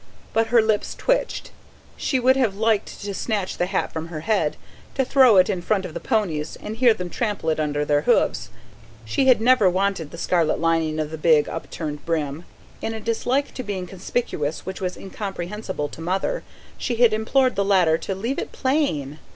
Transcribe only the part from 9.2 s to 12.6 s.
had never wanted the scarlet lining of the big, upturned brim;